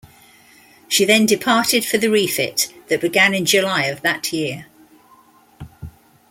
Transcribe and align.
She 0.87 1.05
then 1.05 1.27
departed 1.27 1.85
for 1.85 1.99
the 1.99 2.09
refit 2.09 2.73
that 2.87 3.01
began 3.01 3.35
in 3.35 3.45
July 3.45 3.83
of 3.83 4.01
that 4.01 4.33
year. 4.33 4.65